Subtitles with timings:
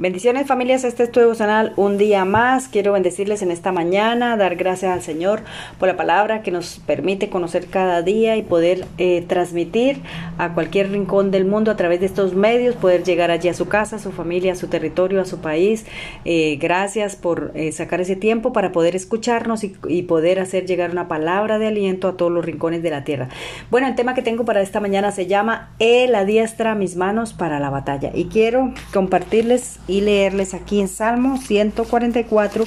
[0.00, 2.68] Bendiciones familias, este es tu devocional un día más.
[2.68, 5.40] Quiero bendecirles en esta mañana, dar gracias al Señor
[5.80, 10.00] por la palabra que nos permite conocer cada día y poder eh, transmitir
[10.38, 13.66] a cualquier rincón del mundo a través de estos medios, poder llegar allí a su
[13.66, 15.84] casa, a su familia, a su territorio, a su país.
[16.24, 20.92] Eh, gracias por eh, sacar ese tiempo para poder escucharnos y, y poder hacer llegar
[20.92, 23.30] una palabra de aliento a todos los rincones de la tierra.
[23.68, 27.58] Bueno, el tema que tengo para esta mañana se llama Él adiestra mis manos para
[27.58, 32.64] la batalla y quiero compartirles y leerles aquí en Salmo 144,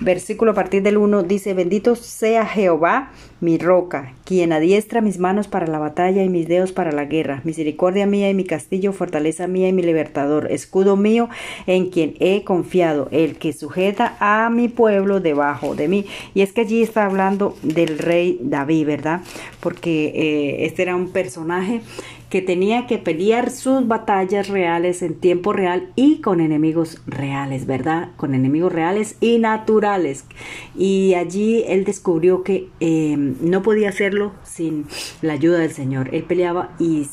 [0.00, 5.48] versículo a partir del 1, dice, bendito sea Jehová, mi roca, quien adiestra mis manos
[5.48, 9.46] para la batalla y mis dedos para la guerra, misericordia mía y mi castillo, fortaleza
[9.46, 11.28] mía y mi libertador, escudo mío
[11.66, 16.06] en quien he confiado, el que sujeta a mi pueblo debajo de mí.
[16.32, 19.20] Y es que allí está hablando del rey David, ¿verdad?
[19.60, 21.82] Porque eh, este era un personaje
[22.34, 28.08] que tenía que pelear sus batallas reales en tiempo real y con enemigos reales, ¿verdad?
[28.16, 30.24] Con enemigos reales y naturales.
[30.76, 34.86] Y allí él descubrió que eh, no podía hacerlo sin
[35.22, 36.12] la ayuda del Señor.
[36.12, 37.06] Él peleaba y,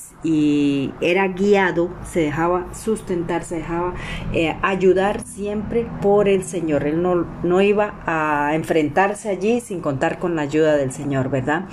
[1.02, 3.94] era guiado, se dejaba sustentar, se dejaba
[4.34, 6.88] eh, ayudar siempre por el Señor.
[6.88, 11.66] Él no, no iba a enfrentarse allí sin contar con la ayuda del Señor, ¿verdad?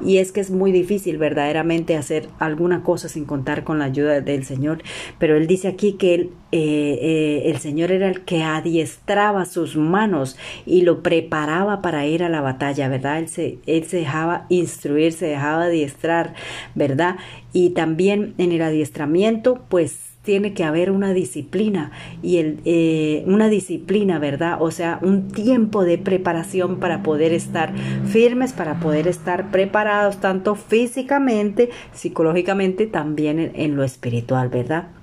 [0.00, 4.22] Y es que es muy difícil verdaderamente hacer alguna cosa sin contar con la ayuda
[4.22, 4.82] del Señor.
[5.18, 9.76] Pero él dice aquí que él, eh, eh, el Señor era el que adiestraba sus
[9.76, 13.26] manos y lo preparaba para ir a la batalla, ¿verdad?
[13.26, 16.32] Se, él se dejaba instruir, se dejaba adiestrar,
[16.74, 17.16] ¿verdad?
[17.52, 21.90] Y también en el adiestramiento, pues tiene que haber una disciplina
[22.22, 24.58] y el, eh, una disciplina, ¿verdad?
[24.60, 27.72] O sea, un tiempo de preparación para poder estar
[28.06, 34.97] firmes, para poder estar preparados tanto físicamente, psicológicamente, también en, en lo espiritual, ¿verdad?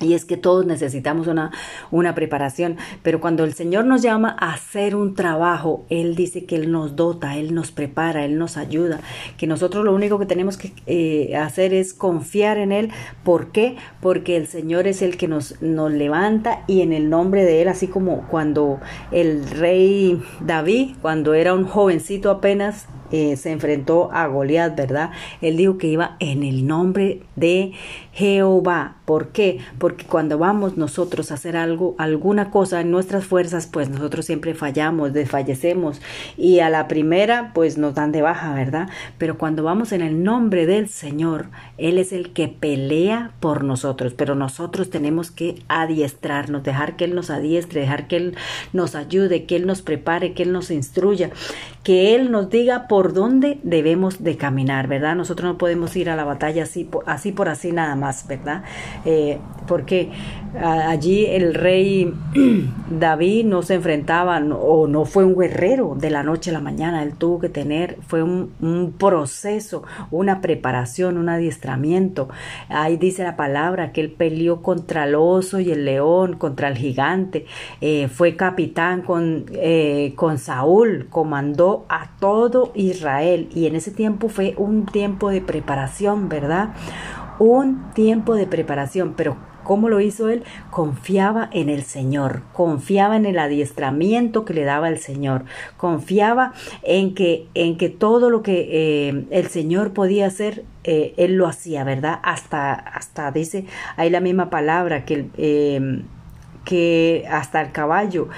[0.00, 1.52] Y es que todos necesitamos una,
[1.92, 6.56] una preparación, pero cuando el Señor nos llama a hacer un trabajo, Él dice que
[6.56, 9.00] Él nos dota, Él nos prepara, Él nos ayuda,
[9.36, 12.90] que nosotros lo único que tenemos que eh, hacer es confiar en Él.
[13.22, 13.76] ¿Por qué?
[14.00, 17.68] Porque el Señor es el que nos, nos levanta y en el nombre de Él,
[17.68, 18.80] así como cuando
[19.12, 25.10] el rey David, cuando era un jovencito apenas, eh, se enfrentó a Goliat, ¿verdad?
[25.40, 27.72] Él dijo que iba en el nombre de
[28.12, 28.96] Jehová.
[29.04, 29.58] ¿Por qué?
[29.78, 34.54] Porque cuando vamos nosotros a hacer algo, alguna cosa en nuestras fuerzas, pues nosotros siempre
[34.54, 36.00] fallamos, desfallecemos
[36.38, 38.88] y a la primera pues nos dan de baja, ¿verdad?
[39.18, 44.14] Pero cuando vamos en el nombre del Señor, Él es el que pelea por nosotros,
[44.14, 48.36] pero nosotros tenemos que adiestrarnos, dejar que Él nos adiestre, dejar que Él
[48.72, 51.30] nos ayude, que Él nos prepare, que Él nos instruya,
[51.82, 55.16] que Él nos diga por dónde debemos de caminar, ¿verdad?
[55.16, 58.62] Nosotros no podemos ir a la batalla así, así por así nada más, ¿verdad?
[59.04, 60.10] Eh, porque
[60.62, 62.12] allí el rey
[62.90, 67.02] David no se enfrentaba o no fue un guerrero de la noche a la mañana,
[67.02, 72.28] él tuvo que tener, fue un, proceso, una preparación, un adiestramiento.
[72.68, 76.76] Ahí dice la palabra que él peleó contra el oso y el león, contra el
[76.76, 77.46] gigante,
[77.80, 84.28] eh, fue capitán con, eh, con Saúl, comandó a todo Israel y en ese tiempo
[84.28, 86.70] fue un tiempo de preparación, ¿verdad?
[87.38, 90.44] Un tiempo de preparación, pero ¿Cómo lo hizo él?
[90.70, 95.46] Confiaba en el Señor, confiaba en el adiestramiento que le daba el Señor,
[95.78, 96.52] confiaba
[96.82, 98.68] en que, en que todo lo que
[99.08, 102.20] eh, el Señor podía hacer, eh, él lo hacía, ¿verdad?
[102.22, 103.64] Hasta, hasta dice
[103.96, 106.02] ahí la misma palabra que eh,
[106.64, 108.28] que hasta el caballo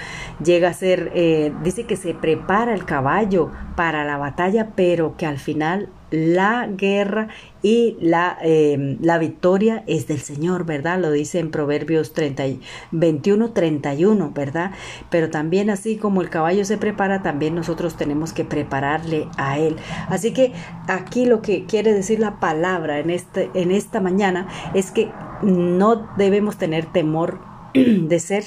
[0.45, 5.27] llega a ser, eh, dice que se prepara el caballo para la batalla, pero que
[5.27, 7.29] al final la guerra
[7.63, 11.01] y la, eh, la victoria es del Señor, ¿verdad?
[11.01, 12.45] Lo dice en Proverbios 30,
[12.93, 14.71] 21, 31, ¿verdad?
[15.11, 19.77] Pero también así como el caballo se prepara, también nosotros tenemos que prepararle a él.
[20.09, 20.53] Así que
[20.87, 25.11] aquí lo que quiere decir la palabra en, este, en esta mañana es que
[25.43, 27.56] no debemos tener temor
[28.09, 28.45] de ser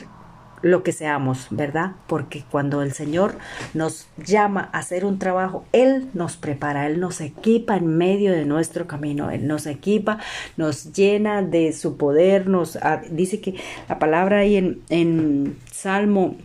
[0.62, 1.94] lo que seamos, ¿verdad?
[2.08, 3.36] Porque cuando el Señor
[3.74, 8.46] nos llama a hacer un trabajo, Él nos prepara, Él nos equipa en medio de
[8.46, 10.20] nuestro camino, Él nos equipa,
[10.58, 13.56] nos llena de su poder, nos ah, dice que
[13.88, 16.36] la palabra ahí en, en Salmo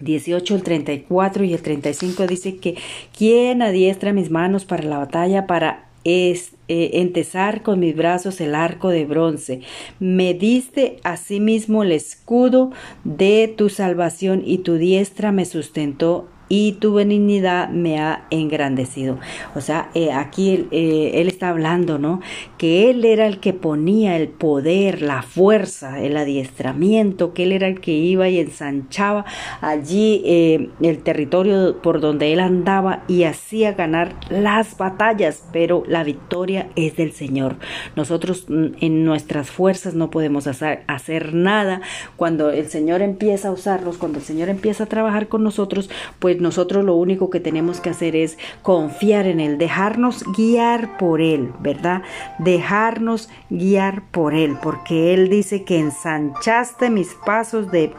[0.00, 2.76] 18, el 34 y el 35 dice que
[3.16, 8.54] quien adiestra mis manos para la batalla, para es eh, entesar con mis brazos el
[8.54, 9.60] arco de bronce.
[9.98, 12.70] Me diste asimismo el escudo
[13.04, 19.18] de tu salvación y tu diestra me sustentó y tu benignidad me ha engrandecido.
[19.54, 22.20] O sea, eh, aquí eh, él, está hablando, ¿no?
[22.58, 27.68] Que él era el que ponía el poder, la fuerza, el adiestramiento, que él era
[27.68, 29.24] el que iba y ensanchaba
[29.60, 36.02] allí eh, el territorio por donde él andaba y hacía ganar las batallas, pero la
[36.02, 37.58] victoria es del Señor.
[37.94, 41.80] Nosotros mm, en nuestras fuerzas no podemos hacer, hacer nada.
[42.16, 45.88] Cuando el Señor empieza a usarlos, cuando el Señor empieza a trabajar con nosotros,
[46.18, 51.20] pues nosotros lo único que tenemos que hacer es confiar en Él, dejarnos guiar por
[51.20, 52.02] Él, ¿verdad?
[52.38, 57.92] Dejarnos guiar por Él, porque Él dice que ensanchaste mis pasos de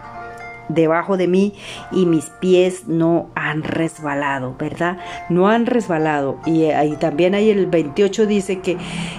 [0.70, 1.54] debajo de mí
[1.92, 4.98] y mis pies no han resbalado, ¿verdad?
[5.30, 6.38] No han resbalado.
[6.46, 8.78] Y ahí también hay el 28 dice que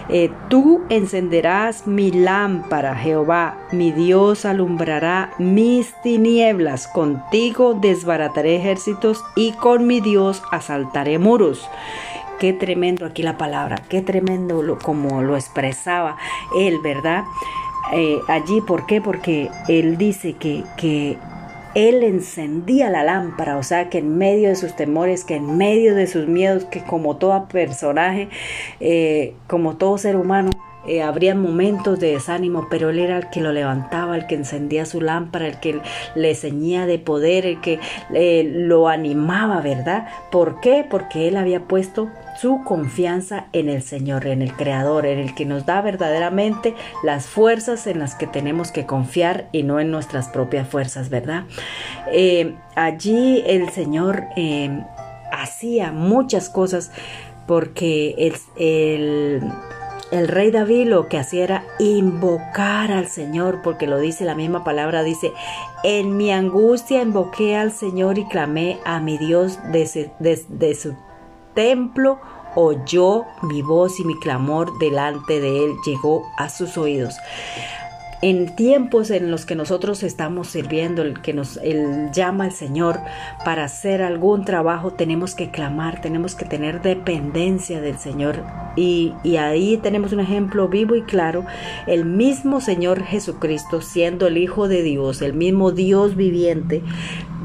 [0.08, 9.52] eh, tú encenderás mi lámpara, Jehová, mi Dios alumbrará mis tinieblas, contigo desbarataré ejércitos y
[9.52, 11.68] con mi Dios asaltaré muros
[12.42, 16.16] qué tremendo aquí la palabra, qué tremendo lo, como lo expresaba
[16.56, 17.22] él, ¿verdad?
[17.92, 19.00] Eh, allí, ¿por qué?
[19.00, 21.18] Porque él dice que, que
[21.74, 25.94] él encendía la lámpara, o sea que en medio de sus temores, que en medio
[25.94, 28.28] de sus miedos, que como todo personaje,
[28.80, 30.50] eh, como todo ser humano,
[30.87, 34.84] eh, habría momentos de desánimo, pero él era el que lo levantaba, el que encendía
[34.84, 35.81] su lámpara, el que
[36.14, 37.79] le ceñía de poder, el que
[38.12, 40.08] eh, lo animaba, ¿verdad?
[40.31, 40.84] ¿Por qué?
[40.88, 45.44] Porque él había puesto su confianza en el Señor, en el Creador, en el que
[45.44, 46.75] nos da verdaderamente
[47.05, 51.44] las fuerzas en las que tenemos que confiar y no en nuestras propias fuerzas, ¿verdad?
[52.11, 54.25] Eh, allí el Señor
[55.31, 56.90] hacía muchas cosas
[57.46, 59.43] porque el, el
[60.12, 64.62] el rey David lo que hacía era invocar al Señor, porque lo dice la misma
[64.62, 65.32] palabra, dice,
[65.82, 70.94] en mi angustia invoqué al Señor y clamé a mi Dios desde su
[71.54, 72.20] templo,
[72.54, 77.16] oyó mi voz y mi clamor delante de él llegó a sus oídos
[78.22, 81.60] en tiempos en los que nosotros estamos sirviendo, el que nos
[82.12, 83.00] llama al Señor
[83.44, 88.44] para hacer algún trabajo, tenemos que clamar, tenemos que tener dependencia del Señor.
[88.76, 91.44] Y, y ahí tenemos un ejemplo vivo y claro,
[91.88, 96.82] el mismo Señor Jesucristo, siendo el Hijo de Dios, el mismo Dios viviente,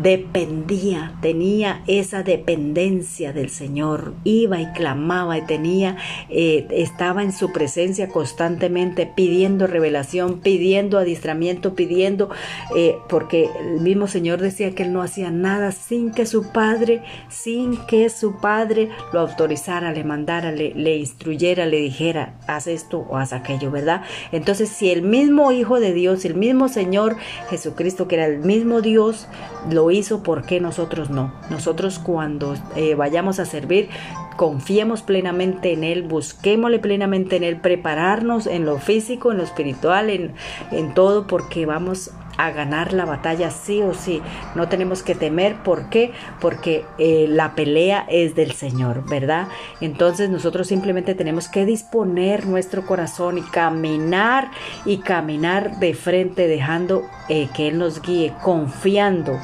[0.02, 5.98] dependía, tenía esa dependencia del Señor, iba y clamaba y tenía,
[6.30, 12.30] eh, estaba en su presencia constantemente pidiendo revelación, pidiendo adiestramiento, pidiendo,
[12.76, 17.02] eh, porque el mismo Señor decía que él no hacía nada sin que su Padre,
[17.30, 23.00] sin que su Padre lo autorizara, le mandara, le, le instruyera, le dijera, haz esto
[23.10, 24.04] o haz aquello, ¿verdad?
[24.32, 27.18] Entonces, si el mismo Hijo de Dios, el mismo Señor
[27.50, 29.28] Jesucristo, que era el mismo Dios,
[29.70, 31.34] lo hizo, ¿por qué nosotros no?
[31.50, 33.90] Nosotros cuando eh, vayamos a servir,
[34.36, 40.10] confiemos plenamente en Él, busquémosle plenamente en Él, prepararnos en lo físico, en lo espiritual,
[40.10, 40.34] en,
[40.72, 44.22] en todo, porque vamos a ganar la batalla sí o sí.
[44.56, 45.56] No tenemos que temer.
[45.64, 46.12] ¿Por qué?
[46.40, 49.48] Porque eh, la pelea es del Señor, ¿verdad?
[49.82, 54.52] Entonces nosotros simplemente tenemos que disponer nuestro corazón y caminar
[54.86, 59.38] y caminar de frente, dejando eh, que Él nos guíe, confiando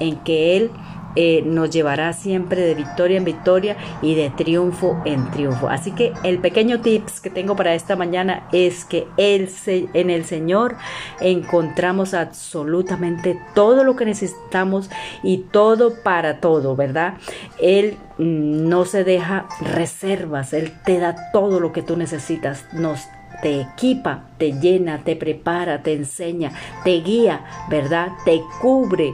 [0.00, 0.70] en que Él
[1.16, 5.68] eh, nos llevará siempre de victoria en victoria y de triunfo en triunfo.
[5.68, 10.76] Así que el pequeño tips que tengo para esta mañana es que en el Señor
[11.20, 14.88] encontramos absolutamente todo lo que necesitamos
[15.24, 17.14] y todo para todo, ¿verdad?
[17.60, 23.00] Él mm, no se deja reservas, Él te da todo lo que tú necesitas, nos
[23.42, 26.52] te equipa, te llena, te prepara, te enseña,
[26.84, 28.08] te guía, ¿verdad?
[28.24, 29.12] Te cubre,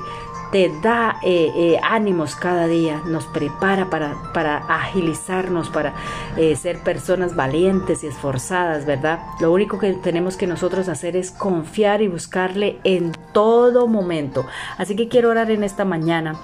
[0.51, 5.95] te da eh, eh, ánimos cada día, nos prepara para, para agilizarnos, para
[6.37, 9.21] eh, ser personas valientes y esforzadas, ¿verdad?
[9.41, 14.47] Lo único que tenemos que nosotros hacer es confiar y buscarle en todo momento.
[14.79, 16.37] Así que quiero orar en esta mañana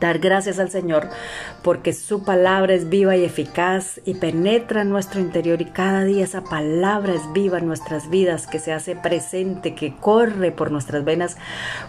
[0.00, 1.08] Dar gracias al Señor
[1.62, 6.24] porque su palabra es viva y eficaz y penetra en nuestro interior y cada día
[6.24, 11.04] esa palabra es viva en nuestras vidas que se hace presente, que corre por nuestras
[11.04, 11.36] venas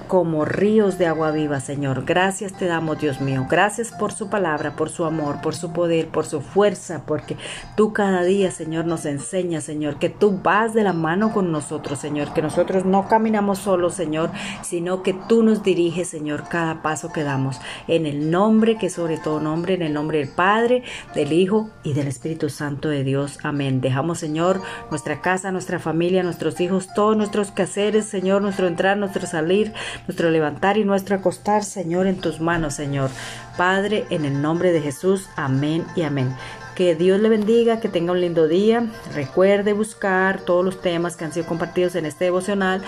[0.07, 2.03] como ríos de agua viva, Señor.
[2.05, 3.47] Gracias te damos, Dios mío.
[3.49, 7.37] Gracias por su palabra, por su amor, por su poder, por su fuerza, porque
[7.77, 11.99] tú cada día, Señor, nos enseñas, Señor, que tú vas de la mano con nosotros,
[11.99, 14.31] Señor, que nosotros no caminamos solos, Señor,
[14.63, 17.59] sino que tú nos diriges, Señor, cada paso que damos.
[17.87, 21.69] En en el nombre que sobre todo nombre, en el nombre del Padre, del Hijo
[21.83, 23.37] y del Espíritu Santo de Dios.
[23.43, 23.79] Amén.
[23.79, 29.27] Dejamos, Señor, nuestra casa, nuestra familia, nuestros hijos, todos nuestros quehaceres, Señor, nuestro entrar, nuestro
[29.27, 29.73] salir,
[30.07, 33.11] nuestro levantar y nuestro acostar, Señor, en tus manos, Señor.
[33.55, 35.29] Padre, en el nombre de Jesús.
[35.35, 36.35] Amén y amén.
[36.75, 38.87] Que Dios le bendiga, que tenga un lindo día.
[39.13, 42.81] Recuerde buscar todos los temas que han sido compartidos en este devocional.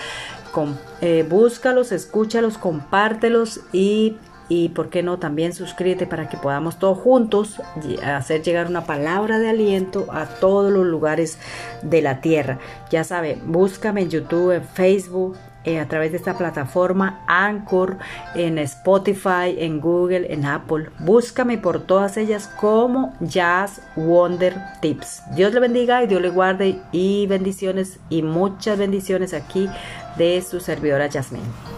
[0.50, 4.16] Con, eh, búscalos, escúchalos, compártelos y
[4.48, 7.60] y por qué no también suscríbete para que podamos todos juntos
[8.04, 11.38] hacer llegar una palabra de aliento a todos los lugares
[11.82, 12.58] de la tierra.
[12.90, 17.96] Ya sabe, búscame en YouTube, en Facebook, eh, a través de esta plataforma Anchor,
[18.34, 20.90] en Spotify, en Google, en Apple.
[20.98, 25.22] Búscame por todas ellas como Jazz Wonder Tips.
[25.34, 29.70] Dios le bendiga y Dios le guarde y bendiciones y muchas bendiciones aquí
[30.18, 31.73] de su servidora Jasmine.